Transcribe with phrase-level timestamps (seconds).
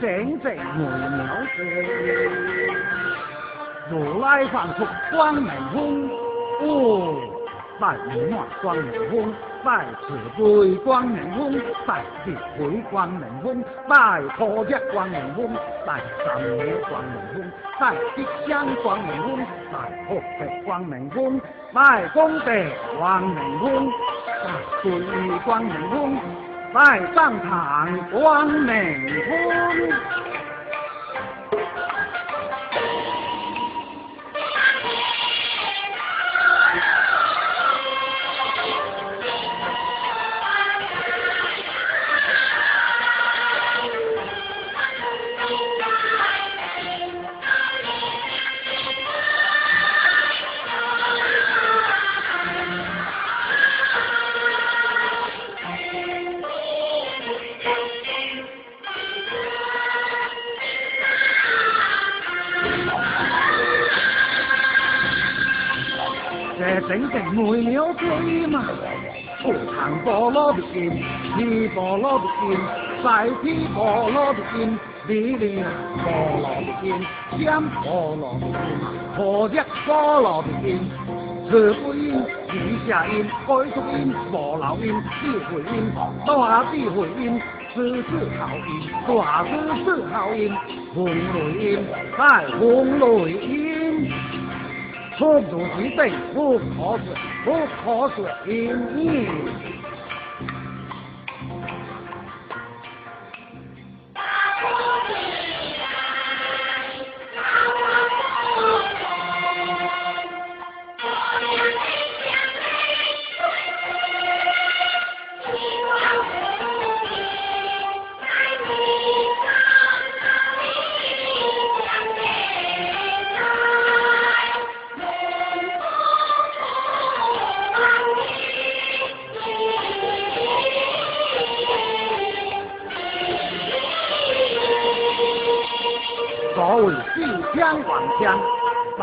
[0.00, 1.26] 正正外鸟
[1.56, 1.58] 事，
[3.90, 6.08] 如来凡出光明空，
[6.62, 7.16] 哦，
[7.80, 9.34] 拜五华光明空，
[9.64, 11.52] 拜慈悲光明空，
[11.84, 15.52] 拜智慧光明空，拜破日光明空，
[15.84, 19.38] 拜三昧光明空，拜吉祥光明空，
[19.72, 21.40] 拜福德光明空，
[21.72, 22.52] 拜功德
[22.96, 23.90] 光明空，
[24.44, 24.46] 拜
[24.82, 26.47] 对光明空。
[26.72, 30.37] 拜上堂光明通。
[67.38, 68.64] 整整没了追嘛。
[69.40, 70.90] 不谈波罗蜜经，
[71.36, 72.58] 提波罗蜜经，
[73.04, 75.64] 再提波罗蜜经，理念
[76.02, 77.06] 波罗蜜经，
[77.44, 78.52] 讲波罗蜜经，
[79.14, 80.90] 破解波罗蜜经，
[81.48, 82.52] 字不音，地
[82.88, 84.92] 下音，改读音，无漏音，
[85.22, 85.92] 智慧音，
[86.26, 87.40] 大智慧音，
[87.72, 90.52] 字字好音，大字字好音，
[90.92, 91.14] 红雷
[91.72, 91.86] 音，
[92.18, 93.77] 再红雷音。
[95.18, 97.00] 出入之等不可说，
[97.44, 98.78] 不可说音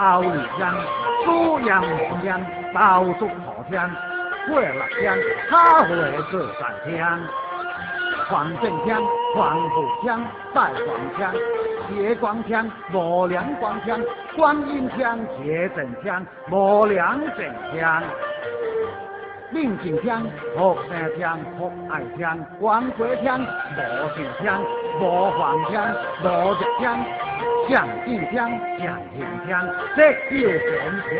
[0.06, 0.30] 刀里
[0.60, 0.72] 枪，
[1.25, 1.84] 猪羊
[2.24, 2.40] 枪，
[2.72, 3.90] 刀竹火枪，
[4.48, 4.72] 过六
[5.02, 5.18] 枪，
[5.50, 5.96] 他会
[6.30, 7.19] 做三枪，
[8.30, 9.02] 黄正枪、
[9.36, 10.24] 黄虎枪、
[10.54, 11.34] 带黄枪、
[11.90, 14.00] 斜光枪、无梁光枪、
[14.36, 18.04] 观音枪、铁正枪、无梁正枪。
[19.51, 20.24] 令箭枪、
[20.56, 24.62] 福生枪、福爱枪、光鬼枪、无线枪、
[25.00, 27.00] 无黄枪、无热枪、
[27.69, 29.97] 象劲枪、象形枪、色
[30.29, 30.69] 九神
[31.09, 31.13] 枪、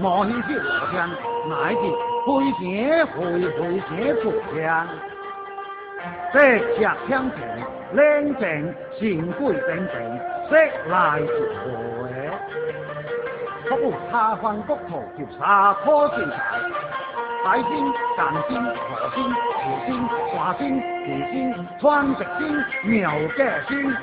[0.00, 1.10] 无形手罗枪，
[1.48, 1.80] 乃至
[2.26, 2.26] 飞
[2.58, 2.62] 行
[3.06, 3.16] 飞
[3.50, 3.58] 飞
[3.88, 3.90] 行
[4.22, 4.24] 步
[4.54, 4.88] 枪。
[6.32, 6.74] 色石
[7.08, 7.38] 枪前，
[7.92, 8.42] 冷静
[8.98, 9.94] 神鬼等等，
[10.48, 10.50] 色
[10.88, 11.26] 来是
[11.60, 11.70] 回。
[13.68, 16.34] 不顾他方国土就杀破精彩，
[17.44, 17.70] 海星、
[18.16, 23.94] 港星、火星、土星、华星、地星、川石星、妙界星、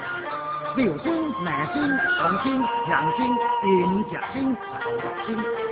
[0.76, 1.82] 六星、南星、
[2.20, 3.26] 红星、阳星、
[3.66, 5.28] 银石星、潮月星、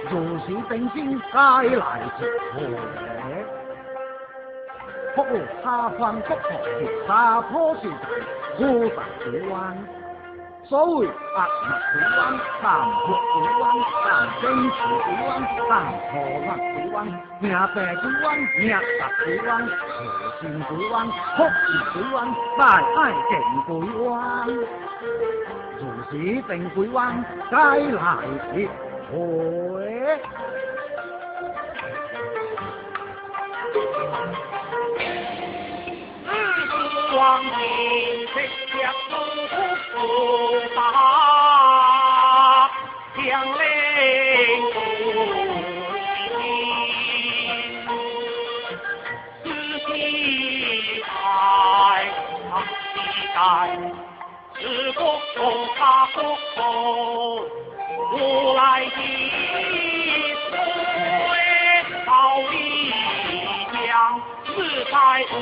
[0.10, 2.56] 如是等星，该来自何？
[5.16, 6.42] 不如他方国土
[6.80, 8.06] 就杀破精彩，
[8.58, 9.78] 孤大水湾。
[10.70, 11.48] 所谓百物
[11.94, 12.20] 水湾、
[12.62, 12.66] 淡
[13.06, 13.64] 薄水湾、
[14.04, 14.08] 淡
[14.42, 14.76] 真池
[15.06, 15.30] 水湾、
[15.70, 15.72] 淡
[16.12, 16.14] 土
[16.46, 16.96] 浪水湾、
[17.40, 18.28] 命白水湾、
[18.60, 18.74] 命白
[19.24, 19.70] 水湾、河
[20.42, 21.58] 心水湾、福气
[21.94, 22.16] 水湾、
[22.58, 23.00] 大爱
[23.30, 23.32] 定
[23.66, 23.70] 水
[24.04, 24.14] 湾，
[25.80, 25.82] 如
[26.12, 26.12] 是
[26.42, 28.06] 定水湾，皆来
[28.52, 28.68] 是
[29.10, 29.16] 回。
[37.18, 37.50] 光阴
[38.32, 38.36] 这
[38.80, 39.12] 样不
[39.90, 39.98] 复
[40.76, 40.78] 杂，
[43.16, 43.60] 将来
[44.72, 44.76] 不
[46.38, 46.40] 定，
[49.44, 49.46] 自
[49.88, 49.90] 己
[51.02, 51.10] 在
[52.94, 53.36] 自己在，
[54.60, 54.62] 是
[54.92, 55.02] 国
[55.34, 55.38] 中
[55.76, 55.82] 他
[56.14, 56.16] 不
[56.54, 56.62] 空，
[58.14, 58.14] 无
[58.54, 58.96] 来的
[60.52, 60.56] 水
[62.06, 62.12] 道
[62.52, 62.54] 理
[63.74, 63.84] 讲
[64.46, 64.48] 是
[64.92, 64.96] 在
[65.34, 65.36] 无。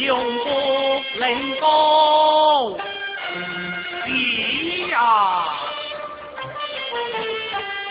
[0.00, 0.48] 永不
[1.18, 2.78] 能够
[4.04, 5.70] 比呀！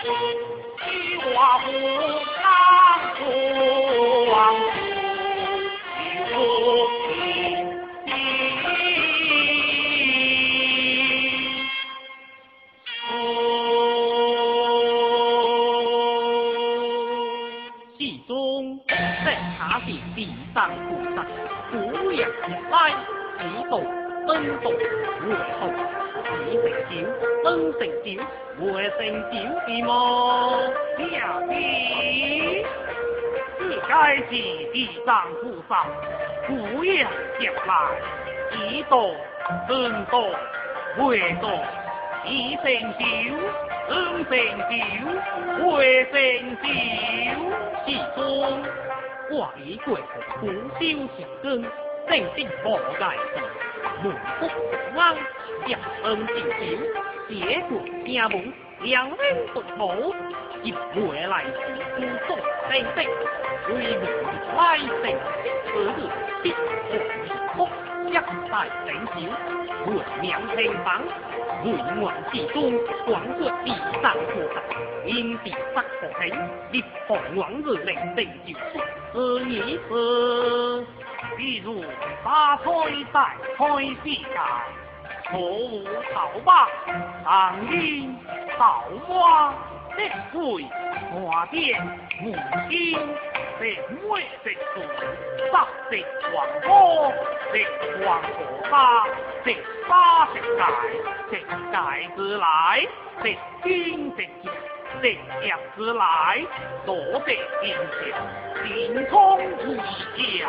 [0.02, 1.28] 你我
[1.64, 1.70] 不
[2.42, 2.44] 当
[3.18, 3.20] 不
[24.30, 24.70] 度登度
[25.26, 25.60] 回后，
[26.24, 26.92] 几成酒，
[27.42, 28.06] 登成酒，
[28.60, 28.98] 回成
[29.30, 29.34] 酒
[29.66, 29.88] 的么？
[31.12, 31.18] 呀
[31.48, 32.64] 你，
[33.58, 35.08] 是该是地藏
[35.40, 35.70] 菩萨，
[36.46, 37.70] 古阳接来，
[38.52, 39.16] 几度
[39.68, 40.14] 登度
[40.96, 41.48] 回度，
[42.24, 42.64] 几成
[42.98, 43.04] 酒。
[43.88, 44.72] 登成酒，
[45.64, 46.14] 回成
[46.62, 46.64] 酒，
[47.84, 48.20] 其中
[49.28, 49.98] 挂一过
[50.40, 51.64] 不修行根，
[52.10, 53.40] 正定无碍事，
[54.02, 54.42] 门不
[54.98, 55.14] 安，
[55.64, 56.60] 一登进酒，
[57.28, 58.52] 结果家门
[58.82, 60.12] 两人不同，
[60.64, 61.50] 一回来是
[61.94, 62.34] 孤独
[62.68, 63.06] 等等，
[63.68, 64.02] 为民
[64.56, 65.04] 来生，
[65.66, 65.88] 此日
[66.42, 66.58] 必何
[67.54, 67.68] 福？
[68.08, 68.20] 一代
[68.84, 69.12] 成就，
[69.86, 71.00] 论名平榜，
[71.62, 72.72] 论王之中，
[73.06, 73.70] 广出地
[74.02, 74.56] 上菩萨，
[75.06, 80.84] 因地不可行，立皇王日令地就出，是意思。
[81.36, 81.84] 比如
[82.24, 82.64] 大开
[83.12, 83.64] 大开
[84.02, 84.24] 世界，
[85.30, 86.68] 错误逃吧，
[87.24, 88.16] 当阴
[88.58, 89.52] 道花，
[89.96, 90.64] 的会
[91.12, 91.80] 花店
[92.20, 92.34] 母
[92.68, 92.98] 亲。
[93.60, 93.66] 食
[94.08, 94.80] 梅食树，
[95.52, 95.54] 三
[95.90, 97.12] 食黄果，
[97.52, 97.54] 食
[98.02, 98.30] 黄果
[98.70, 99.04] 花，
[99.44, 99.54] 食
[99.86, 100.60] 花食芥，
[101.30, 101.32] 食
[101.70, 102.88] 芥子来，
[103.22, 104.50] 食金食叶，
[105.02, 105.04] 食
[105.44, 106.42] 叶子来，
[106.86, 106.96] 多
[107.26, 108.00] 食金钱，
[108.64, 109.76] 心通回
[110.16, 110.48] 家。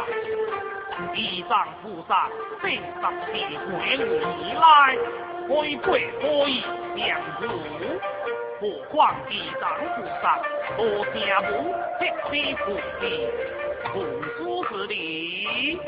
[1.14, 2.30] 地藏菩萨
[2.62, 2.76] 四十
[3.32, 4.04] 地回而
[4.60, 4.62] 来，
[5.48, 5.88] 开贵
[6.22, 6.64] 可以
[6.96, 7.44] 两如。
[8.60, 9.64] 何况地藏
[9.96, 10.24] 菩萨
[10.78, 11.50] 多听闻
[11.98, 12.64] 七地菩
[13.00, 13.02] 提，
[13.96, 14.00] 文
[14.38, 15.80] 殊之理，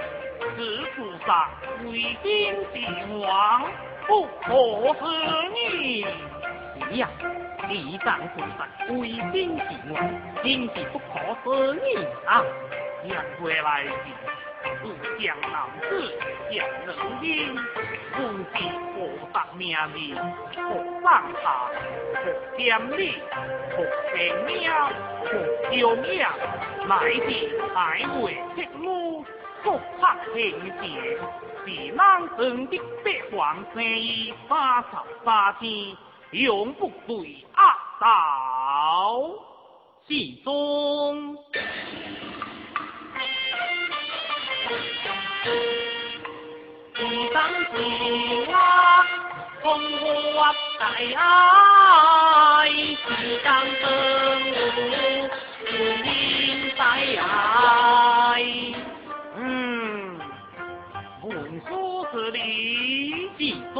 [0.57, 0.57] 是
[0.95, 1.49] 菩萨
[1.85, 2.27] 为今
[2.73, 2.75] 帝
[3.21, 3.23] 王
[4.07, 4.47] 不可
[4.95, 5.01] 思
[5.55, 6.05] 议。
[6.89, 7.07] 是呀，
[7.69, 7.71] 地
[8.03, 8.99] 藏菩萨为
[9.31, 9.95] 今帝王，
[10.43, 10.45] 真
[10.75, 11.03] 是不可
[11.43, 11.45] 思
[11.77, 11.79] 议
[12.25, 12.41] 啊！
[13.07, 13.85] 让回来
[14.83, 14.89] 有
[15.19, 15.55] 江南
[15.89, 15.89] 子，
[16.51, 16.53] 江
[16.85, 17.55] 人英，
[18.13, 18.17] 不
[18.53, 18.55] 知
[18.93, 18.97] 何
[19.31, 20.15] 达命名，
[20.55, 20.61] 何
[21.01, 21.05] 上
[21.41, 21.69] 下，
[22.13, 23.21] 何点理，
[23.75, 24.89] 何天喵，
[25.25, 25.31] 何
[25.71, 26.11] 叫命，
[26.87, 26.91] 乃
[27.27, 27.29] 至
[27.73, 27.75] 海
[28.21, 29.25] 外铁路，
[29.63, 30.01] 各拍
[30.33, 30.41] 平
[30.81, 30.81] 线，
[31.65, 31.97] 是人
[32.37, 34.89] 生的八皇生意，三十
[35.25, 35.95] 三天，
[36.31, 39.29] 永不对压倒，
[40.07, 41.37] 始终。
[47.33, 47.71] 当时
[48.51, 48.55] 啊，
[49.61, 49.65] 风
[50.33, 50.81] 华在
[51.15, 51.21] 爱，
[52.69, 53.07] 是
[53.43, 53.81] 当生
[54.51, 54.79] 无
[55.65, 55.67] 是
[56.05, 56.07] 应
[56.77, 56.81] 在
[57.21, 57.23] 爱。
[59.37, 59.41] 嗯，
[61.23, 61.31] 文
[61.67, 61.71] 殊
[62.11, 62.37] 是理
[63.37, 63.41] 之
[63.73, 63.77] 中，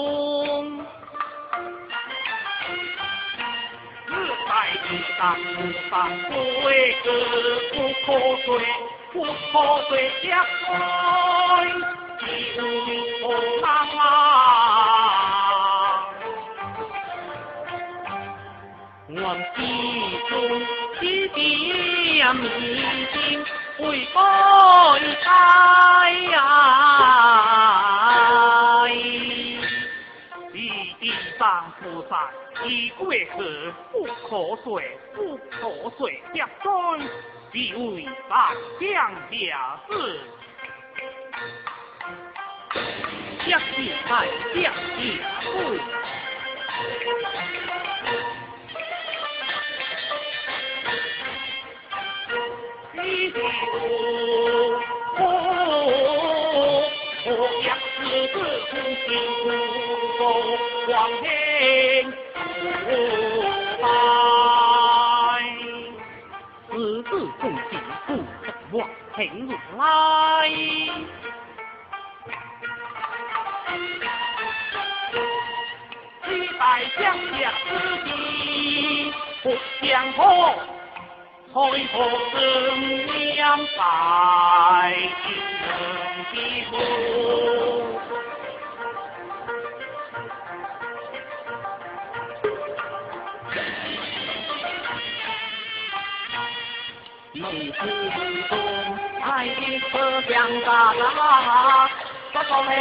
[4.07, 4.09] 日
[4.47, 4.51] 在
[4.87, 5.21] 地上
[5.55, 5.55] 不
[5.89, 5.91] 上
[6.29, 6.31] 水，
[7.71, 8.07] 不可
[9.13, 9.29] 不可
[9.87, 10.67] 水下水。
[13.21, 13.29] 红
[13.63, 14.07] 啊！
[19.09, 19.15] 我
[19.55, 19.59] 心
[20.29, 20.31] 中
[20.99, 21.39] 的点
[22.35, 22.45] 迷
[23.13, 23.15] 津
[23.77, 23.81] 会
[24.13, 24.13] 开
[25.21, 25.27] 开
[26.35, 26.39] 啊！
[30.99, 31.01] 地
[31.37, 31.41] 上
[31.81, 32.11] 菩萨
[32.65, 33.37] 一归河
[33.91, 33.95] 不
[34.27, 35.51] 可水，不可
[35.97, 36.01] 水
[36.33, 36.71] 下水，
[37.53, 39.91] 是为大将下士。
[43.45, 44.09] 将地太
[44.55, 45.45] 将地富，
[53.03, 53.37] 一地
[55.17, 55.19] 富，
[57.25, 57.29] 我
[57.63, 57.65] 将
[57.99, 58.35] 子子
[58.69, 58.71] 出
[59.05, 59.07] 心
[60.17, 60.19] 福，
[60.87, 60.91] 光
[61.21, 61.25] 天
[68.73, 69.81] 福，望天来。
[76.59, 76.61] 在
[76.97, 77.01] 江
[77.37, 77.69] 下之
[78.03, 79.13] 地
[79.43, 79.45] 不
[79.81, 80.21] 相破，
[81.53, 81.55] 开
[81.91, 81.93] 破
[82.31, 82.37] 生
[82.79, 83.45] 面
[83.77, 83.81] 在
[85.27, 85.31] 人
[86.31, 86.35] 的
[86.71, 86.73] 路。
[97.53, 97.77] 你心
[98.49, 98.51] 中
[99.21, 99.91] 爱的思
[100.27, 101.87] 想大大，
[102.33, 102.73] 这个灵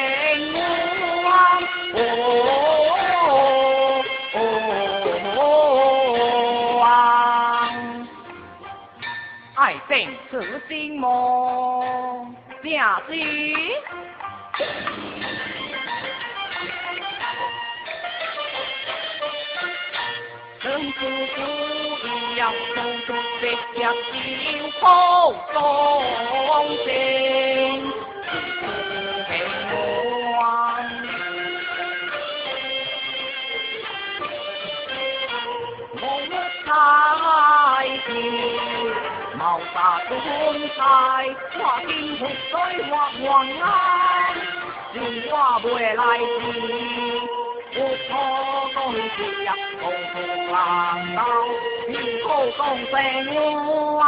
[1.22, 1.26] 光
[1.92, 1.98] 哦。
[9.54, 9.92] 爱定
[10.30, 10.32] 此
[10.68, 13.12] 心梦，下句。
[23.82, 25.58] 这条心口中
[26.84, 26.86] 心。
[36.64, 38.10] 太平，
[39.36, 40.10] 毛发中
[40.76, 40.80] 彩，
[41.58, 42.54] 画金红水
[42.88, 43.20] 画黄
[43.58, 43.66] 啊，
[44.92, 44.96] 人
[45.28, 47.21] 画未来时，
[47.74, 47.84] 不可
[48.74, 50.14] 东西呀，共同
[50.52, 50.56] 浪
[51.16, 51.18] 道，
[51.88, 51.90] 以
[52.22, 52.26] 后
[52.58, 52.94] 共生
[53.98, 54.02] 啊。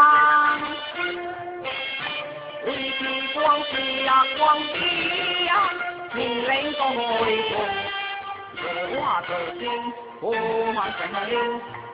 [2.67, 2.69] 为
[2.99, 3.03] 地
[3.33, 3.73] 光是
[4.05, 4.75] 呀，光是
[5.47, 5.51] 呀，
[6.15, 7.53] 命令共为公。
[8.57, 8.63] 荷
[9.01, 9.63] 花得心，
[10.21, 11.33] 不忘神灵，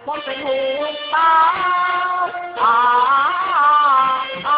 [0.05, 0.47] 黄水湖
[1.13, 1.17] 啊
[2.57, 2.61] 啊
[4.45, 4.49] 啊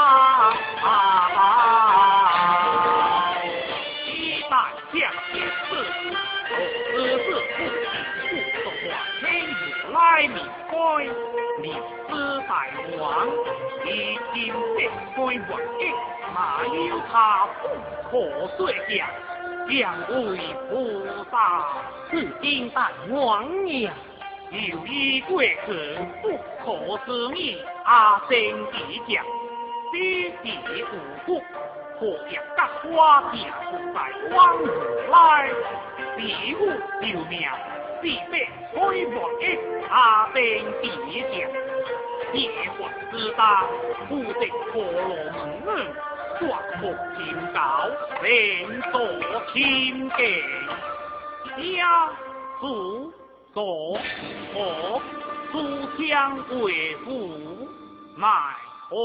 [0.83, 1.22] 啊！
[10.23, 10.37] 有来明
[10.71, 10.76] 开，
[11.61, 11.75] 明
[12.09, 12.12] 知
[12.49, 12.67] 大
[13.00, 13.26] 王，
[13.85, 15.33] 已经定开王
[15.81, 15.83] 英，
[16.33, 17.69] 哪有他不
[18.09, 18.11] 可
[18.57, 19.09] 说讲？
[19.67, 20.38] 两位
[20.71, 21.35] 菩萨，
[22.11, 23.93] 是今大王呀，
[24.50, 28.29] 有一国事不可思议，阿僧
[28.71, 29.25] 地讲，
[29.93, 30.95] 必地无
[31.26, 31.43] 福，
[31.99, 33.37] 可将各花家
[33.71, 33.97] 不在
[34.37, 34.67] 往何
[35.11, 35.50] 来？
[36.17, 36.67] 地府
[37.00, 37.49] 救命，
[38.02, 38.44] 必被
[38.75, 38.90] 开王
[39.40, 39.42] 一
[39.88, 40.35] 阿僧
[40.82, 40.85] 地
[41.30, 41.32] 讲，
[42.35, 42.82] 夜晚
[43.12, 43.64] 之大，
[44.09, 45.78] 不得婆罗门儿。
[46.40, 46.82] 挂福
[47.16, 47.59] 天高，
[48.23, 48.26] 连
[48.90, 48.92] 坐
[49.52, 49.62] 天
[50.16, 50.21] 境，
[51.76, 52.11] 家
[52.59, 53.12] 父
[53.54, 53.97] 祖
[54.52, 55.00] 和
[55.52, 55.54] 书
[56.02, 56.11] 香
[56.61, 57.09] 为父，
[58.16, 58.26] 卖
[58.88, 58.97] 何？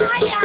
[0.00, 0.44] 唉呀。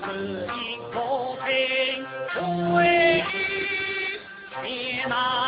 [0.00, 0.98] 此情可
[1.40, 1.46] 待
[2.74, 3.24] 为
[4.62, 5.47] 追难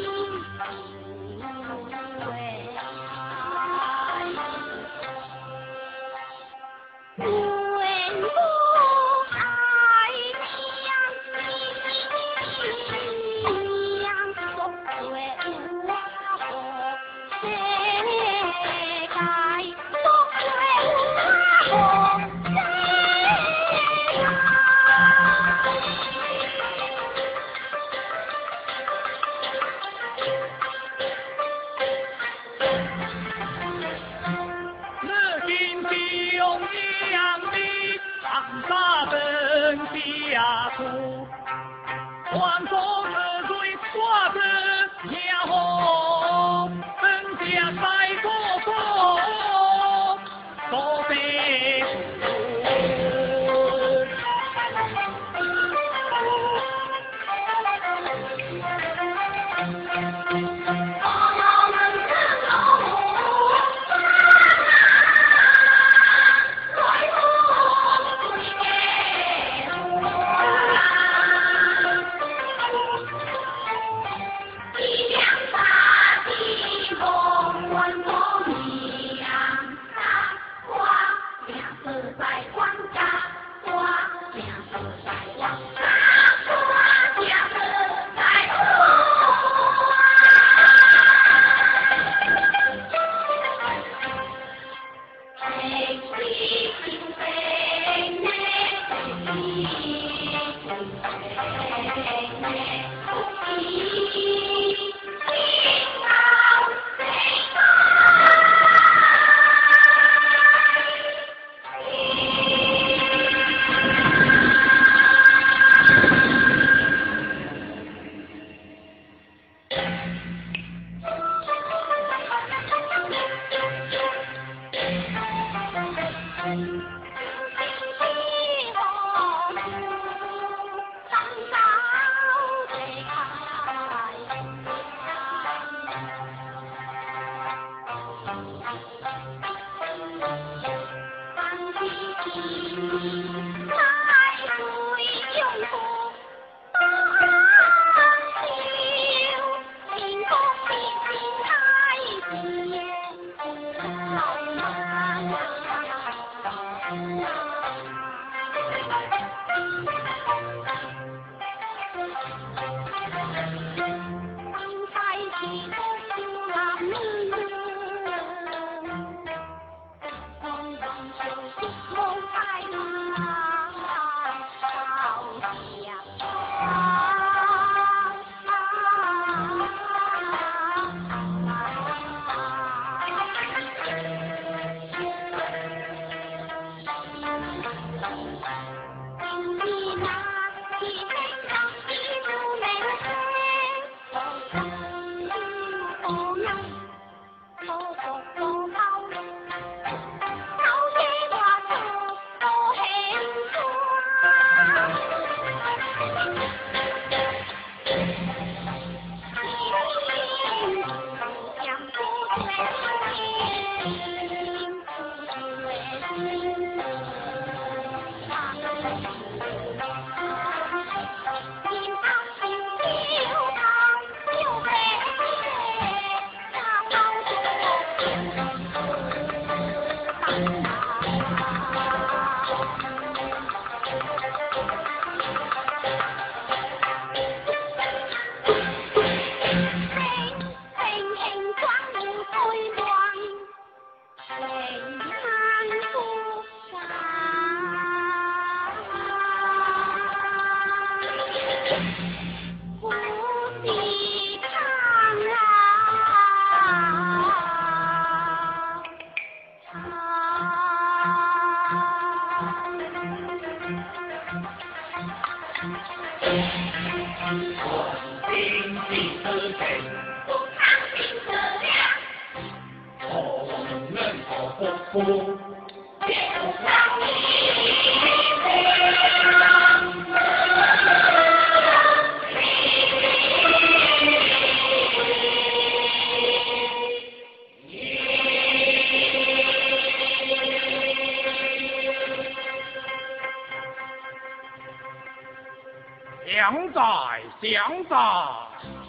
[297.61, 297.95] 相在，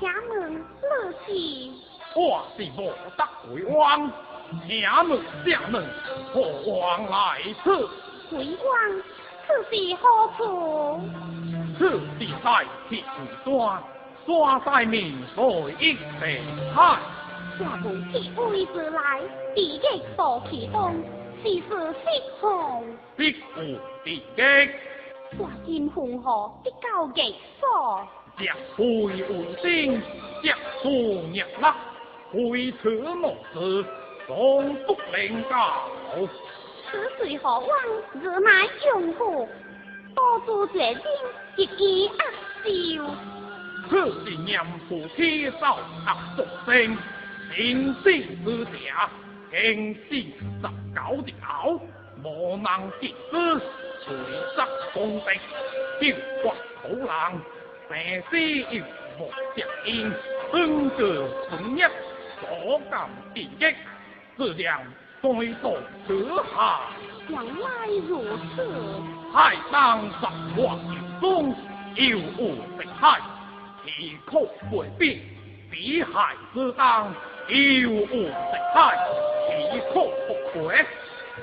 [0.01, 1.33] 请问乐是？
[2.15, 4.11] 我是无德鬼王，
[4.67, 5.87] 请问请问
[6.33, 6.41] 何
[6.73, 7.87] 往来此？
[8.31, 9.03] 鬼王，
[9.47, 11.01] 此是何处？
[11.77, 13.05] 此是在铁
[13.45, 13.83] 山，
[14.27, 16.43] 山在面水一片
[16.75, 16.99] 海。
[17.59, 19.21] 下无铁位之来，
[19.55, 20.95] 地极多其东，
[21.43, 22.87] 是是失控。
[23.19, 24.43] 必无地极。
[25.39, 28.07] 大金红河的高极所，
[28.43, 29.23] 石灰为
[29.63, 30.03] 星，
[30.43, 30.53] 石
[30.83, 31.73] 树日落，
[32.33, 33.85] 灰此莫事，
[34.27, 35.89] 总不能教。
[36.91, 37.69] 此水何往？
[38.21, 39.49] 日乃用户，
[40.17, 41.05] 多做决定，
[41.57, 42.19] 一意恶
[42.65, 43.15] 笑。
[43.89, 46.99] 此是念父天寿恶作声，
[47.55, 48.11] 天死
[48.45, 49.09] 之下，
[49.53, 51.81] 天死十九条，
[52.25, 53.61] 无能结之。
[54.05, 54.13] 水
[54.57, 55.41] 色公平，
[56.01, 56.51] 天国
[56.83, 57.41] 好人，
[57.93, 58.41] 生死
[58.75, 58.83] 有
[59.19, 60.11] 莫相因，
[60.51, 61.81] 本个存一
[62.41, 63.67] 所感地击，
[64.37, 64.81] 自量
[65.23, 65.29] 再
[65.61, 65.77] 度
[66.07, 66.81] 此下。
[67.29, 68.25] 原来如
[68.57, 68.65] 此，
[69.35, 70.25] 海当十
[70.59, 71.55] 万有中，
[71.95, 73.21] 有无成海，
[73.85, 74.38] 其可
[74.75, 75.19] 未必；
[75.71, 77.13] 比海之当，
[77.49, 78.33] 有无成
[78.75, 78.97] 海，
[79.49, 80.85] 其可不回。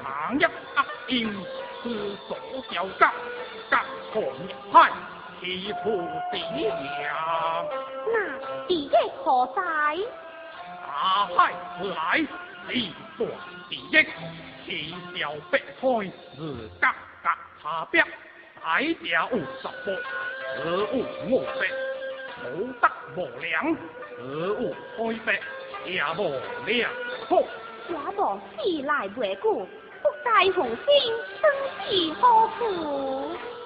[0.03, 0.51] 行一恶
[1.09, 1.31] 因。
[1.81, 1.89] 是
[2.27, 2.37] 所
[2.69, 3.13] 交甲，
[3.71, 4.21] 甲同
[4.69, 4.91] 海，
[5.39, 5.83] 其土
[6.31, 7.65] 地良。
[8.11, 9.61] 那地业何在？
[10.85, 12.27] 大海而来，
[12.67, 13.19] 地断
[13.69, 13.93] 地益，
[14.65, 14.67] 其
[15.17, 16.37] 小白菜是
[16.81, 18.03] 甲甲差别，
[18.61, 18.85] 大家
[19.31, 19.69] 有十八，
[20.57, 20.83] 而有
[21.27, 21.51] 五百，
[22.43, 22.45] 无
[22.81, 22.83] 德
[23.15, 23.49] 无良，
[24.17, 24.21] 而
[24.61, 24.61] 有
[24.97, 25.27] 开白，
[25.85, 26.19] 也无
[26.65, 26.91] 良
[27.29, 27.31] 好。
[27.87, 28.19] 也无
[28.57, 29.67] 事来未久。
[30.01, 30.77] 不在红星，
[31.41, 31.43] 生
[31.85, 32.59] 是何苦？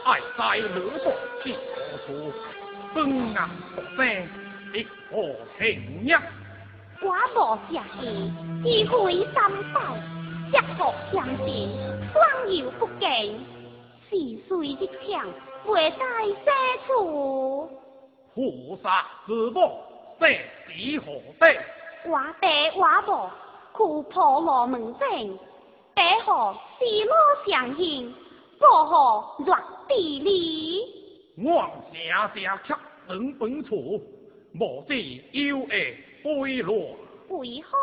[0.06, 2.34] 爱在罗卜是何处？
[2.94, 3.36] 本硬
[3.76, 4.28] 不生，
[4.74, 6.22] 亦何情呀？
[7.02, 8.32] 寡无下意，
[8.64, 9.82] 机会三百，
[10.52, 11.70] 结福相见，
[12.14, 13.46] 光有不敬，
[14.10, 14.16] 是
[14.48, 15.28] 谁一强，
[15.66, 15.98] 未在
[16.46, 17.70] 何处？
[18.36, 19.82] 菩萨之母，
[20.20, 20.28] 这
[20.68, 21.60] 是何地？
[22.06, 23.30] 我爹我母，
[23.72, 25.32] 苦婆罗门前。
[25.96, 27.12] 白河西路
[27.48, 28.14] 相迎，
[28.64, 29.58] 过河落
[29.90, 30.86] 地里。
[31.38, 34.02] 我家家客等本处，
[34.54, 34.96] 莫知
[35.32, 35.94] 有爱
[36.24, 36.96] 飞落。
[37.28, 37.78] 为何？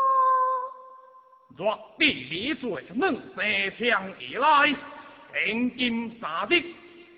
[1.59, 4.75] 落地里最能射枪而来，
[5.35, 6.65] 天金三日，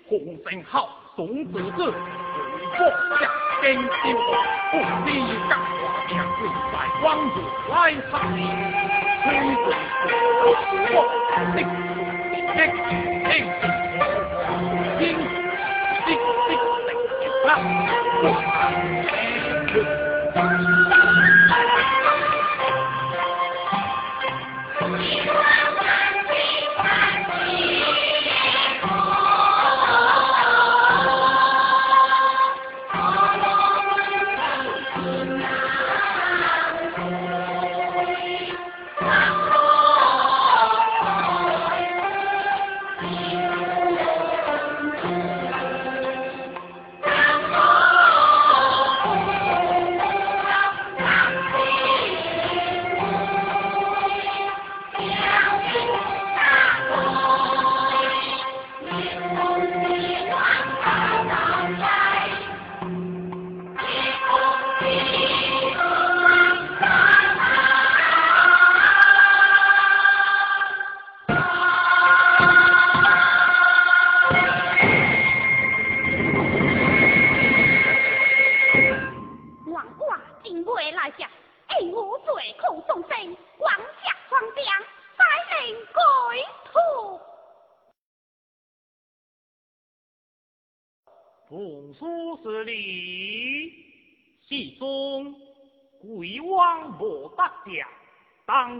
[0.09, 1.93] 红尘号送子子，为
[2.77, 2.85] 国
[3.21, 3.87] 家坚守，
[4.71, 4.73] 不
[5.05, 5.09] 知
[5.47, 6.41] 干活命贵
[6.73, 7.31] 在光日
[7.69, 7.71] 来
[8.11, 8.11] 参。
[9.23, 9.65] 推动
[10.91, 10.95] 我
[11.55, 11.57] 的
[12.53, 14.43] 一天天的
[20.33, 21.12] 的书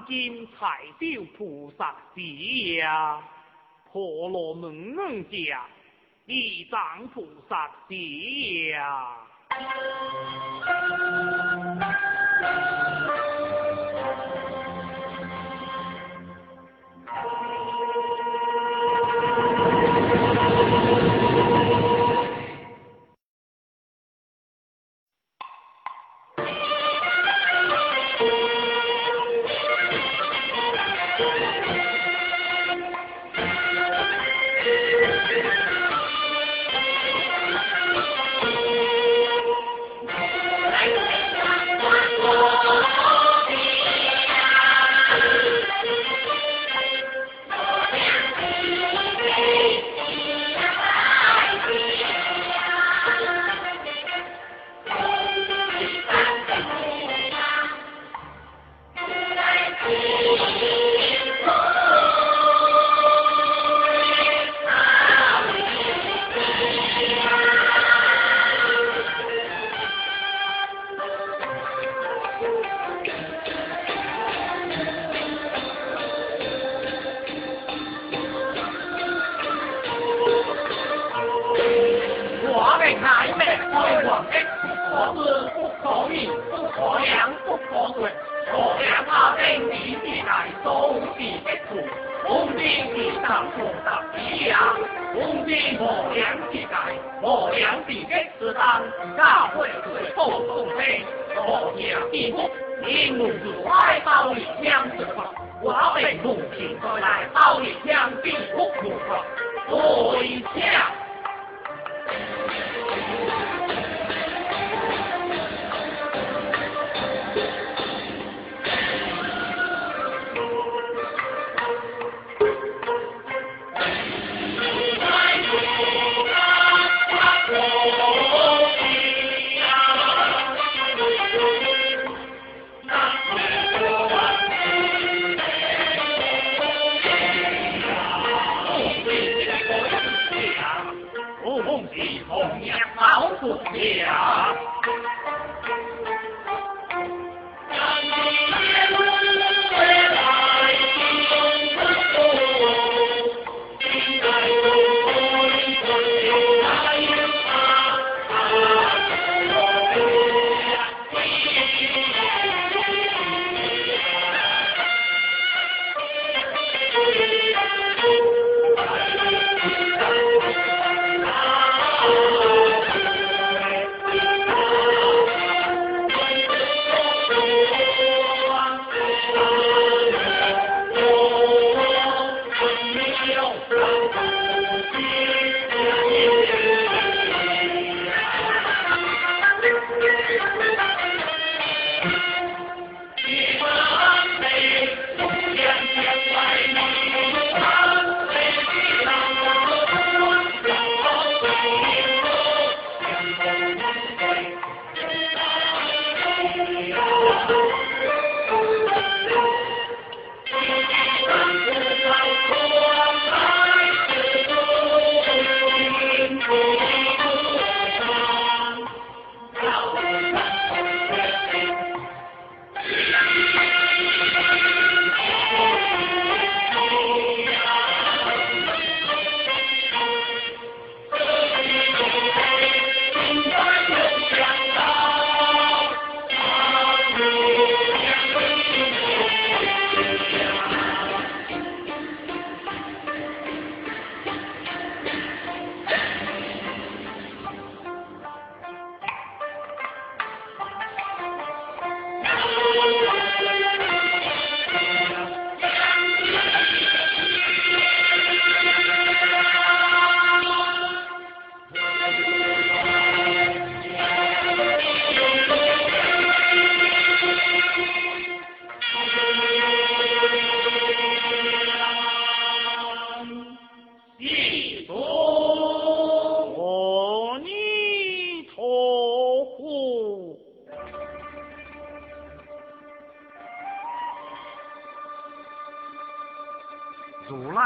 [0.07, 3.21] 见柴雕菩萨的呀
[3.91, 5.65] 婆罗门恩家
[6.25, 9.17] 地藏菩萨的呀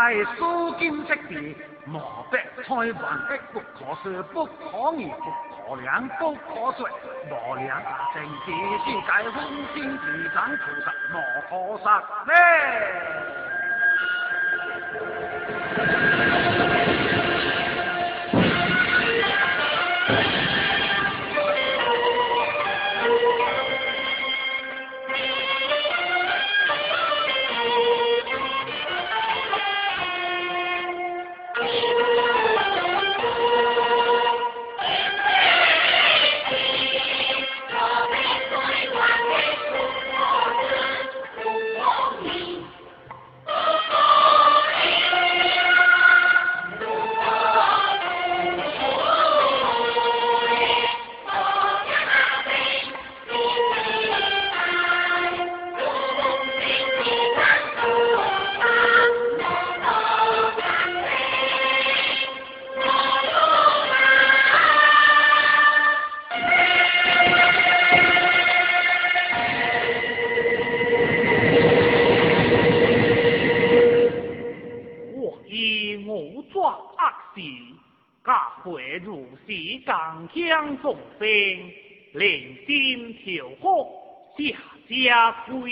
[0.07, 0.39] 系司
[0.79, 1.55] 经识地
[1.85, 4.51] 莫得菜问的不可说不可
[4.95, 5.15] 言不
[5.73, 6.89] 可量不可说
[7.29, 8.51] 莫量大正气
[8.85, 9.35] 性解温
[9.73, 10.03] 馨提
[10.33, 11.83] 掌菩萨莫可失
[12.27, 12.33] 呢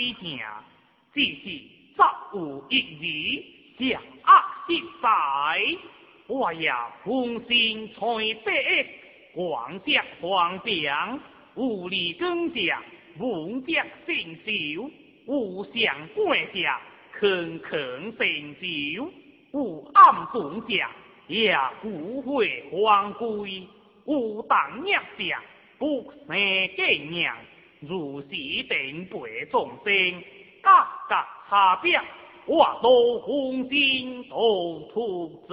[0.06, 0.38] 规定
[1.12, 1.60] 只是
[1.96, 5.78] 早有一日将恶失在，
[6.28, 6.72] 我也
[7.04, 8.00] 奉心采
[8.44, 8.86] 百
[9.34, 10.94] 光泽黄边，
[11.56, 12.76] 无力耕稼，
[13.18, 13.72] 无德
[14.06, 14.90] 成就，
[15.26, 16.80] 无相关家，
[17.18, 19.10] 坑坑成就，
[19.52, 20.88] 无暗动家，
[21.26, 23.66] 也不会还归，
[24.04, 25.42] 无当业家，
[25.78, 26.36] 不生
[26.76, 27.36] 根娘。
[27.80, 28.28] 如是
[28.68, 30.22] 等辈众生，
[30.62, 30.70] 各
[31.08, 31.14] 各
[31.48, 32.00] 差别，
[32.46, 35.46] 我都红心都出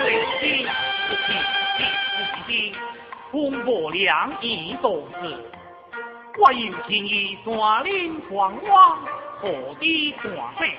[0.00, 0.12] 子。
[3.92, 5.50] 两亿多子，
[6.38, 8.98] 我有情义山林狂妄，
[9.38, 10.72] 何地看飞？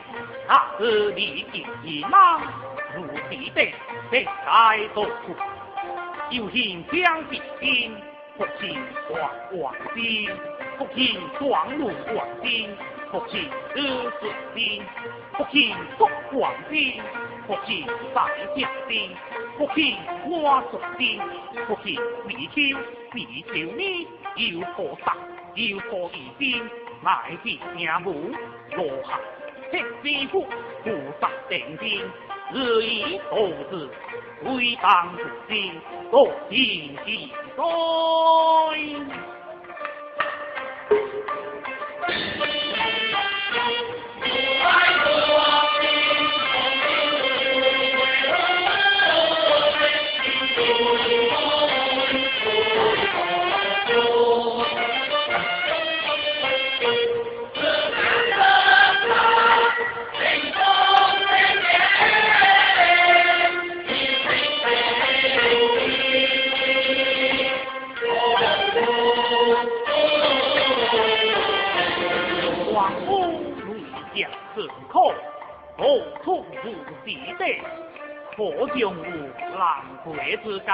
[0.48, 2.42] 哪个离境一郎，
[2.96, 3.74] 如此的
[4.10, 5.36] 别该多处？
[6.32, 7.96] 有心将敌心，
[8.36, 8.78] 不信
[9.12, 10.30] 王王心，
[10.78, 12.76] 不信双龙王心，
[13.12, 13.78] 不信二
[14.20, 14.84] 十心，
[15.34, 16.10] 不信国
[16.40, 17.02] 王心，
[17.46, 19.12] 不信大将心，
[19.58, 21.20] 不信我属心，
[21.68, 22.78] 不信李秋。
[23.12, 25.16] 地求你有菩萨，
[25.54, 26.68] 有何义心，
[27.04, 28.32] 乃是名母
[28.72, 29.20] 罗汉，
[29.72, 30.42] 七师傅
[30.84, 30.90] 菩
[31.22, 32.02] 萨定定，
[32.54, 33.88] 日以度日，
[34.46, 35.80] 为当自心，
[36.10, 37.12] 多心之
[37.56, 37.62] 哉。
[80.44, 80.68] 桂之间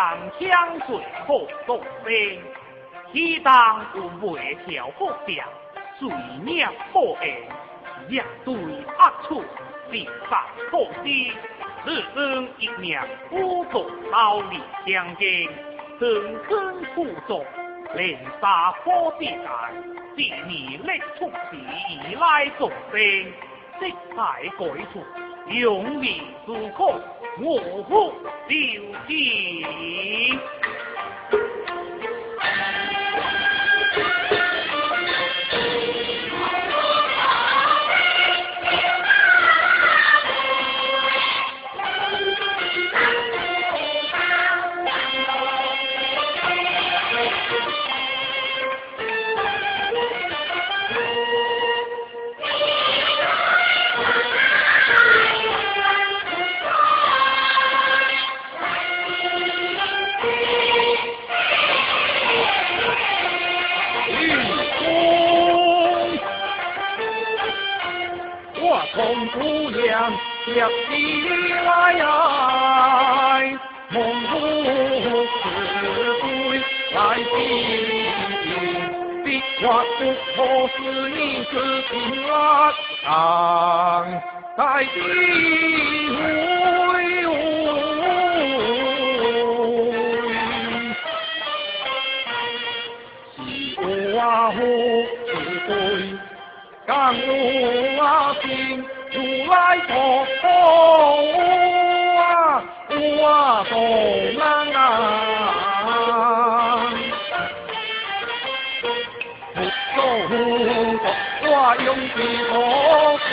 [0.52, 2.42] 香水可动飞，
[3.14, 5.48] 岂当有未调福相，
[6.00, 6.10] 水
[6.44, 7.28] 命可安，
[8.10, 9.44] 一对恶处，
[9.92, 11.32] 必杀可知。
[11.86, 13.00] 此生一命，
[13.30, 15.48] 孤独道理相见，
[16.00, 17.46] 深坑苦中，
[17.96, 19.74] 连杀可必干，
[20.16, 21.56] 今年力出时，
[21.90, 23.00] 以来众生，
[23.80, 24.24] 即在
[24.58, 25.04] 改处，
[25.50, 26.84] 用命自可。
[27.42, 28.14] 我不
[28.48, 30.40] 留情。
[69.90, 69.96] 接
[70.88, 70.90] 起
[71.66, 71.68] 来，
[73.90, 75.84] 蒙古是
[76.22, 76.24] 归
[76.94, 77.34] 来听，
[79.26, 79.28] 的
[79.62, 79.66] 话
[79.98, 80.00] 不
[80.36, 80.38] 可
[80.78, 80.78] 是
[81.10, 81.54] 你是
[81.90, 81.92] 平
[83.04, 83.10] 安，
[84.56, 84.60] 在
[84.94, 84.96] 地
[86.14, 86.18] 会，
[93.36, 93.82] 是我
[94.54, 94.58] 是
[95.68, 95.70] 对。
[96.88, 97.26] 江湖
[98.02, 98.06] 啊，
[98.42, 98.48] 心
[99.12, 99.18] 如
[99.52, 99.94] 来佛
[102.20, 102.96] 啊，我
[103.70, 103.74] 东
[104.38, 104.42] 南
[104.76, 104.82] 啊，
[109.56, 109.58] 不
[109.96, 109.98] 做
[110.28, 110.32] 胡
[110.98, 111.04] 作，
[111.42, 111.52] 我
[111.86, 112.14] 用气
[112.50, 112.54] 多
[113.26, 113.30] 心，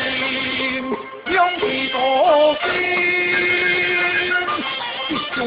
[1.27, 1.63] 用气
[1.93, 1.97] 多
[2.63, 2.67] 心，
[5.09, 5.39] 一中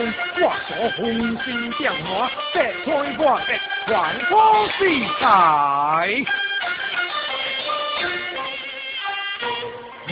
[0.42, 1.02] 我所红
[1.44, 1.48] 心
[1.80, 2.08] 变化，
[2.54, 2.56] 百
[2.86, 3.50] 彩我的
[3.92, 3.98] 万
[4.30, 4.32] 方
[4.78, 6.30] 世界。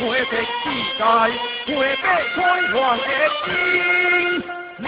[0.07, 0.63] 每滴世
[0.97, 1.03] 界，
[1.67, 2.01] 每滴
[2.33, 3.09] 开元的
[3.43, 3.45] 心，
[4.77, 4.85] 每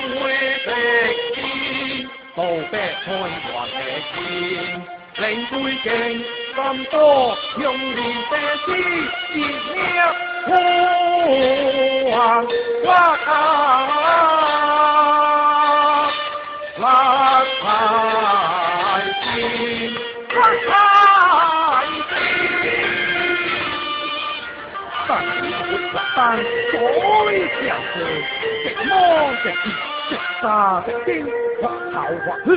[0.64, 0.68] 滴
[1.36, 1.38] 心
[2.38, 2.40] 都
[2.72, 3.28] 被开元
[3.76, 4.18] 的心，
[5.18, 5.54] 令最
[5.84, 5.88] 敬
[6.56, 6.58] 心
[6.90, 6.98] 多，
[7.58, 8.00] 用力
[8.32, 8.34] 的
[8.66, 8.68] 心，
[9.34, 9.36] 一
[9.76, 9.78] 秒
[10.46, 10.48] 呼
[12.12, 12.16] 唤
[12.86, 12.88] 我
[13.26, 13.28] 他，
[16.78, 16.84] 拉
[17.62, 17.64] 开
[19.22, 19.38] 心，
[20.34, 20.89] 拉开。
[26.16, 26.38] 但
[26.70, 26.74] 所
[27.26, 27.96] 谓小事，
[28.64, 28.94] 直摸
[29.42, 29.66] 直见，
[30.08, 30.44] 直杀
[30.86, 31.26] 直惊，
[31.60, 31.96] 或头
[32.26, 32.48] 或血，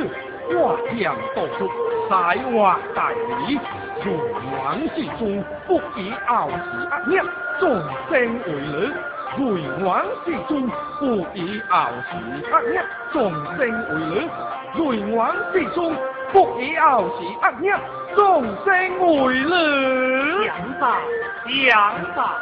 [0.53, 0.55] 我
[0.99, 1.01] 将
[1.35, 1.59] 道出
[2.07, 2.11] 才
[2.51, 3.59] 华大理，
[4.03, 4.05] 如
[4.53, 4.95] 往事？
[5.17, 7.23] 中不以傲视恶念，
[7.59, 7.63] 众
[8.09, 8.11] 生
[8.45, 8.93] 为乐。
[9.35, 9.41] 如
[9.83, 10.25] 往事？
[10.47, 12.11] 中不以傲视
[12.51, 13.61] 恶念，众生为
[13.97, 14.29] 乐。
[14.75, 15.65] 如往事？
[15.73, 15.95] 中
[16.33, 17.79] 不以傲视恶念，
[18.15, 20.43] 众生为乐。
[20.45, 20.99] 强大，
[21.45, 22.35] 强大。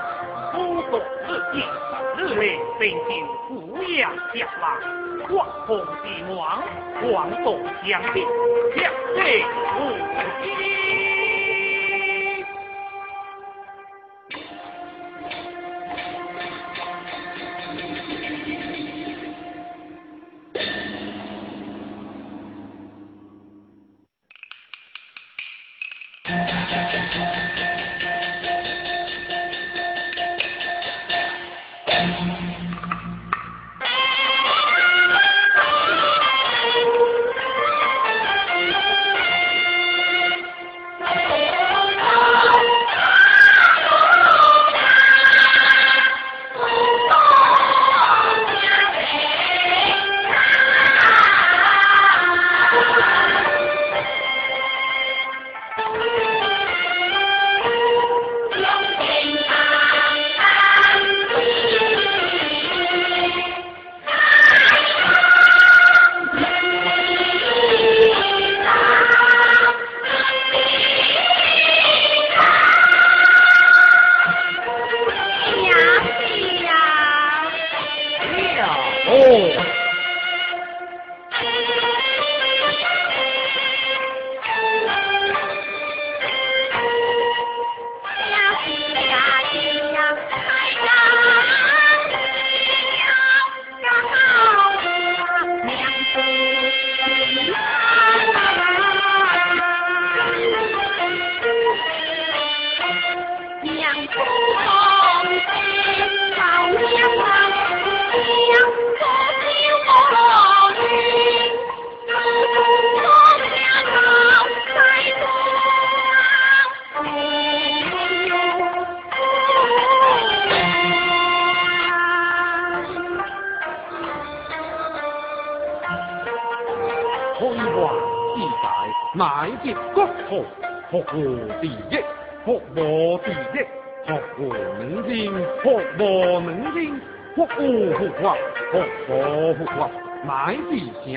[0.53, 1.63] 孤独日记，
[2.17, 3.11] 日内并就
[3.47, 3.49] 抚
[3.97, 4.65] 养将来，
[5.35, 5.69] 万风
[6.03, 6.63] 帝王，
[7.01, 8.25] 广东相定，
[8.75, 9.43] 相对
[9.77, 9.79] 无
[10.41, 11.10] 敌。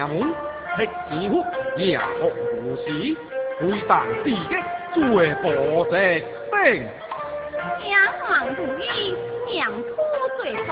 [0.06, 0.34] 城门，
[0.76, 1.32] 吃钱福
[1.78, 2.30] 也福
[2.60, 3.16] 无时，
[3.62, 4.36] 为当第一
[4.92, 5.00] 最
[5.36, 5.44] 保
[5.84, 5.92] 值
[6.50, 6.54] 等。
[7.80, 7.90] 两
[8.20, 8.84] 行如意，
[9.54, 9.86] 两土
[10.38, 10.70] 最多，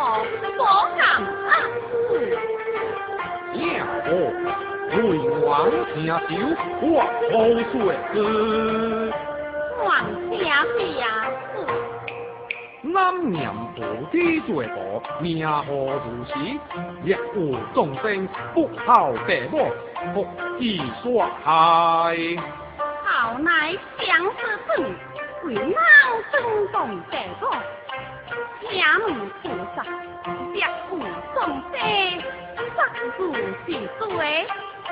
[0.56, 0.60] 多
[0.98, 1.02] 感
[1.48, 1.50] 恩。
[3.54, 3.60] 两
[4.04, 4.06] 个。
[4.92, 4.96] 为
[5.46, 5.48] 王
[5.94, 6.12] 听酒，
[6.82, 7.32] 我好
[7.72, 7.74] 水
[8.12, 8.14] 歌。
[9.82, 9.88] 王
[10.30, 11.02] 家是呀，
[12.92, 16.32] 南念菩提最多，名何如是？
[17.04, 19.70] 业无众生，不好白母，
[20.12, 20.26] 福
[20.58, 22.14] 地所害。
[23.04, 24.36] 好乃相思
[24.66, 24.94] 恨，
[25.44, 25.74] 为难
[26.30, 26.32] 生
[26.70, 27.48] 动白母。
[28.70, 29.06] 家门
[29.42, 29.82] 菩萨，
[30.52, 30.92] 别无
[31.34, 31.40] 众
[31.72, 31.74] 生，
[32.76, 32.78] 杀
[33.16, 33.18] 父
[33.66, 33.68] 是
[33.98, 34.46] 罪，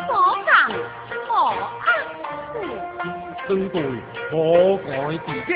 [0.06, 0.10] 所
[0.46, 0.50] 感
[1.28, 2.52] 何恶
[3.48, 3.76] 针对
[4.30, 4.32] 可
[4.86, 4.90] 改
[5.26, 5.50] 自己，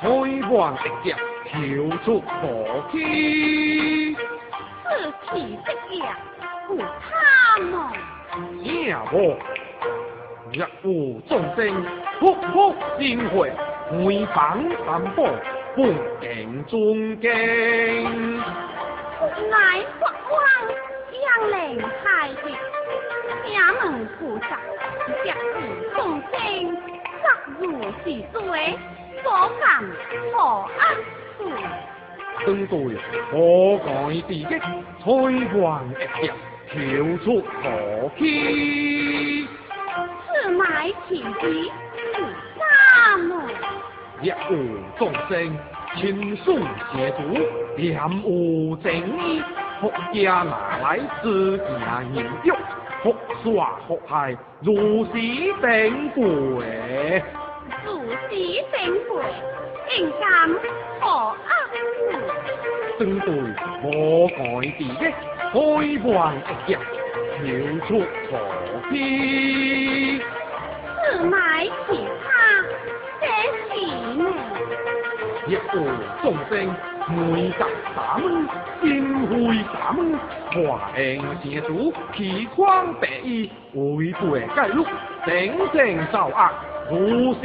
[0.00, 0.76] 开完一
[1.08, 1.10] 脚，
[1.50, 1.58] 跳
[2.04, 4.14] 出火气。
[4.14, 6.02] 此其的也
[6.66, 7.92] 不贪么？
[8.62, 9.36] 也无，
[10.52, 11.84] 若有众生，
[12.20, 13.50] 福福心会，
[13.90, 15.24] 每房三宝，
[15.74, 18.38] 不敬尊敬。
[19.50, 20.40] 乃佛光
[21.20, 22.46] 养灵海的，
[23.50, 24.58] 家门菩萨，
[25.24, 25.58] 别无
[25.96, 25.98] 众
[26.30, 26.32] 生，
[27.20, 27.24] 杀
[27.58, 27.60] 如
[28.04, 28.78] 是罪，
[29.24, 29.28] 所
[29.60, 29.64] 感
[30.32, 30.70] 何恶
[32.44, 32.78] 针对
[33.30, 33.36] 可
[33.84, 33.90] 改
[34.26, 35.06] 自己，开
[35.58, 35.92] 完一
[36.26, 36.32] 脚，
[36.68, 36.74] 跳
[37.24, 39.46] 出火气。
[40.26, 41.70] 此乃其之
[42.14, 42.16] 不
[42.58, 43.30] 三么？
[44.22, 44.56] 若有
[44.98, 45.58] 众生，
[45.96, 46.46] 亲信
[46.92, 47.18] 邪主，
[47.76, 47.88] 念
[48.24, 49.42] 无正义，
[49.80, 52.54] 福家拿来自家研究，
[53.02, 55.10] 福耍福害，如是
[55.60, 57.22] 等贵。
[57.84, 58.28] 如是
[58.72, 58.78] 正
[59.08, 59.24] 贵，
[59.98, 60.20] 应感
[61.00, 61.36] 何恶
[62.98, 63.28] 针对
[63.82, 64.38] 我改
[64.78, 64.94] 自己，
[65.52, 65.58] 开
[66.08, 66.78] 完一脚，
[67.38, 67.42] 跳
[67.88, 67.88] 出
[68.30, 68.32] 火
[68.90, 68.92] 气。
[71.02, 71.34] 此乃
[71.88, 71.88] 其
[72.22, 72.28] 他，
[73.20, 73.26] 这
[73.66, 73.70] 是
[74.14, 74.22] 呢？
[75.46, 75.76] 若有
[76.22, 76.52] 众生，
[77.08, 77.60] 每隔
[77.96, 78.24] 三门，
[78.82, 78.86] 金
[79.26, 79.32] 会
[79.72, 79.98] 三门，
[80.52, 81.02] 华应
[81.42, 84.22] 邪主，奇光白衣，违背
[84.54, 84.84] 戒律，
[85.26, 85.28] 正
[85.72, 86.38] 正造恶，
[86.90, 87.40] 如是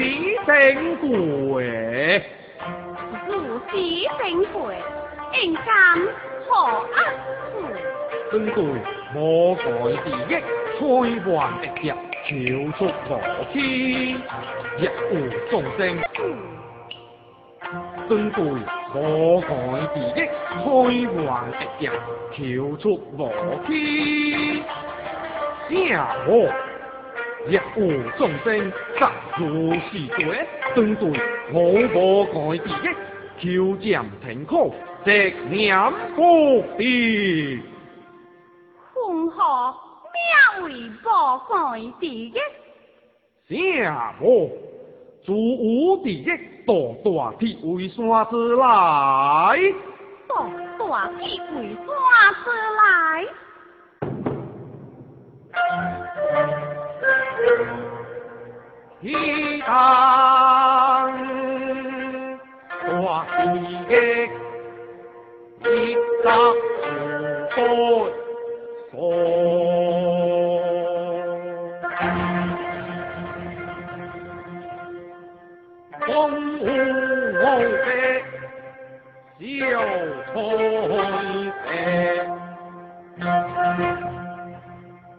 [0.47, 0.51] 正
[0.97, 2.23] 贵。
[3.27, 3.31] 如
[3.69, 3.71] 是
[4.17, 4.75] 正贵，
[5.33, 5.63] 应感
[6.47, 6.97] 何恶
[8.31, 8.57] 针对
[9.15, 9.61] 我改
[10.03, 10.31] 自己，
[10.79, 10.81] 开
[11.31, 12.33] 完一脚，跳
[12.75, 13.11] 出火
[13.53, 13.55] 气。
[14.77, 15.15] 若有
[15.51, 15.79] 众生。
[18.09, 18.37] 针对
[18.93, 19.49] 我改
[19.93, 20.17] 自己，
[20.49, 20.63] 开
[21.23, 21.91] 完一脚，
[22.31, 22.37] 跳
[22.77, 22.83] 出
[23.15, 23.19] 火
[23.67, 24.63] 气。
[25.69, 26.47] 也无
[27.47, 30.47] 若有众生，杀如是罪。
[30.75, 31.09] 针对
[31.53, 31.55] 我
[31.93, 32.89] 无改自己，
[33.39, 33.83] 求占
[34.21, 34.73] 天空，
[35.05, 35.77] 直念
[36.15, 37.61] 不地。
[38.95, 39.39] 为何
[40.11, 41.05] 名为无
[41.47, 41.53] 改
[41.99, 42.33] 自己？
[43.47, 43.87] 也
[44.21, 44.23] 无
[45.23, 46.27] 自有地狱，
[46.65, 46.73] 大
[47.03, 48.63] 大铁为山之来。
[50.27, 50.33] 大
[50.79, 51.23] 大铁
[51.53, 51.87] 为山
[52.43, 52.81] 之来。
[59.01, 59.67] 一当
[62.81, 63.43] 大地
[63.89, 63.91] 狱，
[65.63, 65.65] 一
[66.23, 66.25] 当
[67.55, 67.57] 不
[68.91, 68.93] 松。
[76.07, 76.09] 风
[76.59, 76.63] 无
[77.83, 77.87] 飞，
[79.39, 79.43] 小
[80.31, 80.33] 春
[81.65, 81.65] 飞，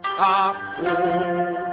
[0.03, 0.21] 啊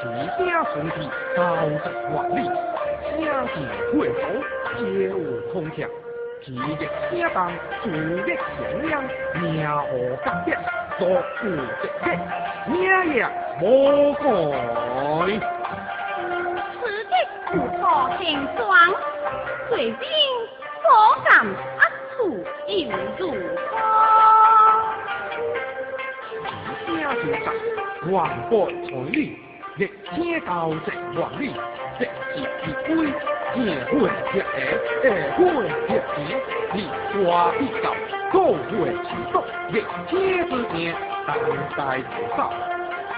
[0.00, 0.40] 其声
[0.72, 0.96] 顺气，
[1.36, 1.40] 高
[1.84, 2.38] 直华丽，
[3.10, 3.12] 声
[3.48, 3.54] 字
[3.92, 4.18] 会口，
[4.78, 5.12] 皆有
[5.52, 5.76] 通畅，
[6.42, 6.56] 其亦
[7.10, 7.36] 声动，
[7.82, 7.84] 注
[8.24, 8.90] 力响亮，
[9.42, 9.78] 名何
[10.24, 10.48] 格别，
[10.98, 11.46] 作有
[11.82, 12.06] 直别，
[12.66, 12.72] 名
[13.14, 13.28] 也
[13.60, 13.64] 无
[14.14, 14.18] 改。
[16.72, 17.12] 此的
[17.52, 17.82] 不可
[18.16, 18.24] 轻
[18.56, 18.64] 装，
[19.68, 20.00] 随兵
[20.80, 20.88] 所
[21.26, 21.78] 感恶
[22.16, 22.18] 处
[22.66, 22.72] 又
[23.18, 23.20] 如
[23.70, 23.70] 何？
[26.86, 28.16] 声就实，万
[28.48, 28.50] 国
[28.88, 29.38] 传理，
[29.80, 31.54] 亦听到直万里，
[31.98, 33.06] 直是其归，
[33.56, 34.44] 夜会贴下，
[35.02, 35.04] 下
[35.38, 35.40] 会
[35.86, 36.38] 贴前，
[36.74, 36.76] 你
[37.24, 37.94] 花必到，
[38.30, 40.94] 高会持续，亦天之见，
[41.26, 41.34] 当
[41.78, 42.52] 代不少。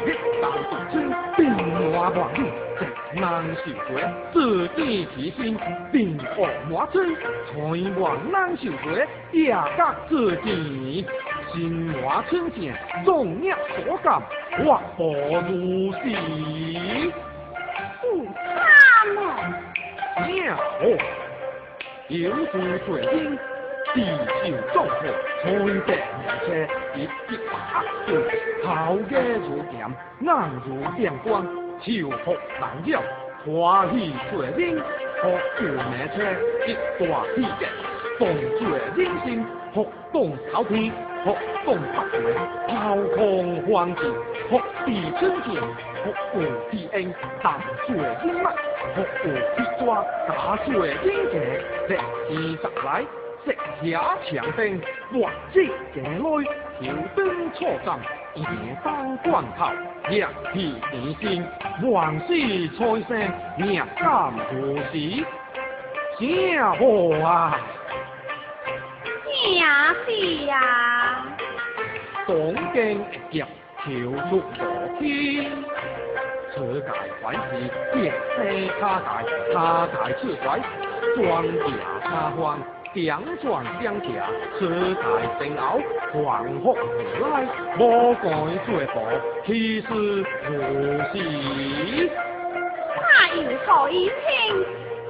[0.06, 0.08] 一
[0.40, 1.42] 当独尊，并
[1.90, 2.38] 外万里，
[2.78, 2.80] 直
[3.20, 3.92] 难受罪，
[4.32, 5.58] 自己其心，
[5.90, 11.04] 并恶满村，才万难受罪，也觉自己。
[11.52, 12.72] 心满春见，
[13.04, 13.52] 众业
[13.84, 14.22] 所感，
[14.58, 15.00] 我不
[15.50, 16.00] 如是。
[18.00, 18.36] 不差
[19.14, 19.18] 么？
[20.26, 20.58] 妙，
[22.08, 23.38] 有主随心，
[23.94, 23.96] 地
[24.42, 24.44] 受
[24.74, 24.92] 众祸，
[25.42, 26.46] 才得名车，
[26.94, 27.50] 一一百
[28.04, 28.08] 岁，
[28.62, 28.66] 头
[29.10, 29.74] 家如剑，
[30.20, 30.26] 眼
[30.66, 31.26] 如电光，
[31.80, 32.92] 秋福难了，
[33.46, 33.48] 欢
[33.96, 33.96] 喜
[34.30, 34.60] 随心，
[35.22, 35.22] 福
[35.62, 36.14] 有名车，
[36.66, 37.02] 一大
[37.34, 37.38] 喜
[38.18, 40.92] 动作人心，学动朝天，
[41.24, 42.34] 学动百岁，
[42.68, 44.04] 抛空黄金，
[44.50, 46.36] 学地春剑，学无
[46.70, 48.52] 地恩，淡绝阴霾，
[48.94, 50.72] 学无地抓，打绝
[51.04, 51.34] 阴邪，
[51.88, 51.90] 日
[52.28, 53.04] 天十来，
[53.44, 53.46] 食
[53.90, 54.80] 下强兵，
[55.20, 55.54] 万子
[55.94, 56.24] 家内，
[56.80, 57.94] 调兵错阵，
[58.36, 58.46] 夜
[58.84, 59.60] 当关头，
[60.10, 61.44] 日气地心，
[61.90, 62.28] 万世
[62.76, 65.24] 财生，命甘何时？
[66.20, 67.58] 啥好啊？
[69.42, 71.26] 啥事啊？
[72.26, 73.44] 东京一劫
[73.82, 73.84] 跳
[74.30, 74.40] 出无
[75.00, 75.50] 天，
[76.54, 76.86] 车界
[77.20, 77.58] 拐是
[77.92, 79.56] 跌西卡界，卡
[79.88, 80.60] 界出拐，
[81.16, 81.54] 庄稼
[82.04, 82.40] 沙荒，
[82.94, 84.06] 点转相夹，
[84.60, 84.60] 车
[84.94, 85.02] 界
[85.40, 85.80] 正后，
[86.12, 86.22] 黄
[86.60, 86.78] 福回
[87.28, 87.34] 来，
[87.80, 88.24] 无改
[88.64, 88.96] 做步，
[89.44, 90.52] 其实无
[91.10, 91.14] 事。
[92.94, 94.30] 他有改听，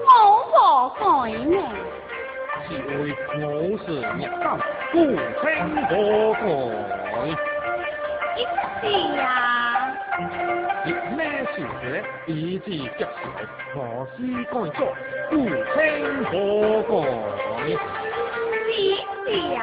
[0.06, 0.08] 我
[0.48, 0.54] 何
[0.98, 1.52] 改呢？
[2.68, 2.90] 是为
[3.34, 3.42] 我
[3.84, 4.44] 是日干，
[4.92, 4.94] 故？
[5.40, 5.44] 称
[5.88, 5.90] 可
[6.40, 6.42] 改。
[8.34, 8.38] 一
[8.80, 8.84] 是
[9.20, 9.24] 啊，
[10.84, 11.18] 日咩
[11.52, 11.84] 事者，
[12.26, 12.66] 以至
[12.98, 13.04] 接受，
[13.74, 13.76] 何
[14.16, 14.80] 须改作，
[15.30, 15.74] 故称
[16.24, 16.32] 可
[16.88, 16.90] 改。
[18.64, 18.70] 是
[19.26, 19.60] 是啊，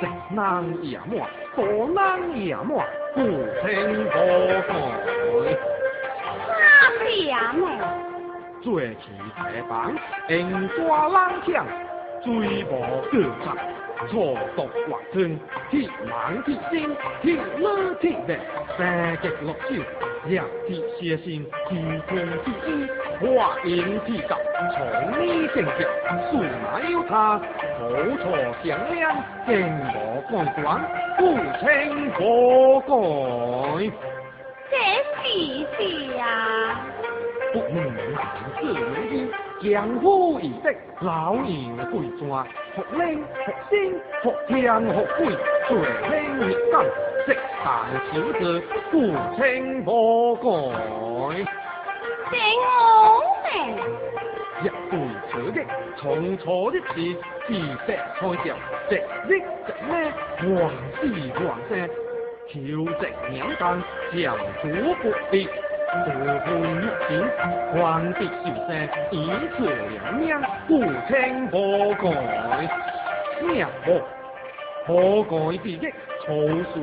[0.00, 0.02] 直
[0.34, 0.34] 男
[0.82, 1.10] 也满，
[1.54, 1.58] 多
[1.94, 1.96] 男
[2.36, 2.68] 也满，
[3.14, 3.18] 故
[3.62, 3.64] 称
[4.10, 4.14] 可
[4.66, 4.70] 改。
[6.58, 6.60] 他
[7.04, 7.34] 是啊。
[7.52, 8.05] 呢？
[8.66, 8.96] 做起
[9.52, 9.94] 铁板，
[10.28, 11.64] 用抓冷枪，
[12.24, 12.72] 水无
[13.12, 13.56] 过长，
[14.08, 15.38] 错毒滑吞，
[15.70, 16.90] 铁猛铁心，
[17.22, 18.36] 铁老铁力，
[18.76, 19.68] 三极六手，
[20.26, 22.88] 热铁血心，天空铁衣，
[23.20, 24.36] 化影铁甲，
[24.74, 25.88] 从你正直，
[26.28, 27.88] 数码有他，好
[28.18, 29.64] 错响亮，劲
[29.94, 30.82] 无光光，
[31.16, 32.18] 不称可
[32.80, 33.92] 改。
[34.68, 34.74] 这
[35.22, 35.24] 是
[35.78, 36.24] 是啊，
[37.56, 37.80] 不能
[38.12, 38.20] 男
[38.60, 39.26] 子为衣，
[39.62, 41.46] 江湖已得老人
[41.90, 43.74] 贵专，福灵学仙
[44.22, 45.26] 学天学鬼，
[45.66, 45.70] 最
[46.06, 46.40] 轻日
[46.70, 46.84] 干，
[47.24, 47.26] 食
[47.64, 47.66] 啖
[48.12, 48.94] 小字，不
[49.38, 49.88] 称可
[50.36, 50.46] 改。
[52.30, 53.54] 这我命？
[54.62, 54.92] 一对
[55.30, 55.58] 扯的，
[55.96, 56.92] 从错的是
[57.46, 58.54] 自石菜掉，
[58.90, 58.92] 直
[59.28, 60.44] 日直咩，黄
[61.00, 61.40] 丝黄
[61.70, 61.72] 色，
[62.48, 62.54] 挑
[63.00, 63.82] 直两干，
[64.12, 64.64] 强主
[65.00, 65.04] 不
[66.04, 66.08] 离。
[66.12, 66.48] 不分
[66.80, 67.10] 日前，
[67.72, 68.70] 黄蝶小生，
[69.10, 69.14] 以
[69.56, 70.24] 此两命，
[70.66, 70.70] 故
[71.08, 71.12] 称
[71.50, 71.54] 可
[72.02, 72.04] 改。
[73.42, 73.86] 命可
[74.86, 75.78] 可改必益，
[76.24, 76.82] 草率无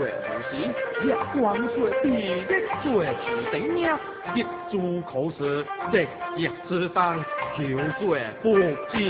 [0.49, 0.51] 时，
[1.01, 2.45] 日光水必益，
[2.83, 2.85] 最
[3.23, 3.89] 其顶命，
[4.35, 6.07] 一株口舌，直
[6.37, 7.23] 日之当，
[7.55, 7.65] 挑
[7.99, 8.45] 水不
[8.91, 9.03] 尽。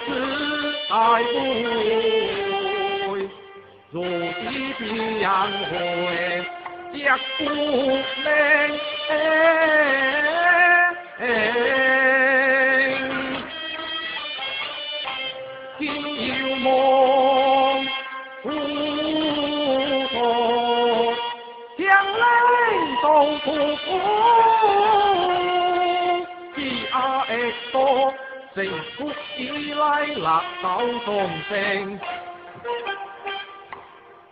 [0.00, 0.08] 大慈
[0.88, 1.24] 大悲，
[3.90, 4.38] 如此
[4.78, 4.84] 变
[5.18, 5.26] 人
[5.68, 5.70] 会，
[6.92, 6.96] 一
[7.38, 7.40] 不
[8.24, 8.28] 灵。
[29.48, 30.22] 府以来立
[30.62, 30.68] 斗
[31.04, 31.98] 众生，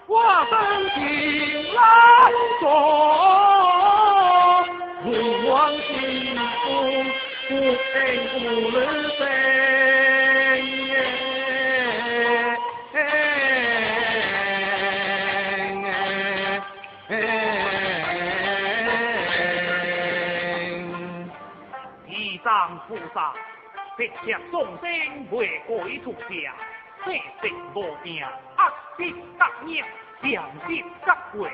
[0.07, 0.55] 我等
[0.95, 1.01] 情
[1.75, 1.79] 来
[2.61, 2.65] 做，
[5.05, 5.07] 回
[5.49, 5.89] 望幸
[6.63, 6.67] 福，
[7.49, 7.95] 不平
[8.33, 8.37] 不
[8.77, 8.79] 日
[9.19, 9.21] 生。
[22.87, 23.17] 菩萨，
[23.99, 26.55] 别向众生为鬼出家，
[27.05, 29.85] 生性无命，恶心恶孽，
[30.23, 31.51] 强心恶鬼，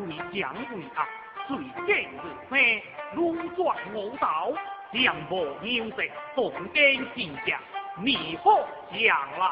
[0.00, 1.06] 为强为恶，
[1.46, 2.82] 随见日飞，
[3.14, 4.52] 如转五道，
[4.92, 6.02] 将无妙色，
[6.34, 7.60] 动根心相，
[8.02, 9.50] 迷惑将来。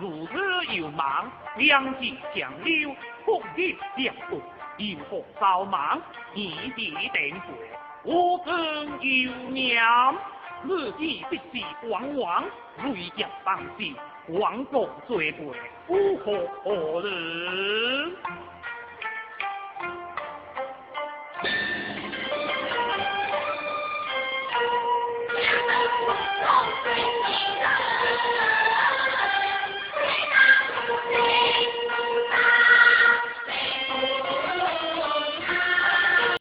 [0.00, 2.92] 如此有忙，两极相溜，
[3.24, 4.40] 风雨相对，
[4.78, 6.02] 有福遭忙，
[6.34, 7.70] 异地定贵，
[8.02, 10.16] 我更有娘。
[10.64, 12.44] 日记必是往往，
[12.84, 13.94] 瑞甲当时，
[14.28, 15.46] 王国最贵，
[15.86, 18.14] 不可何日？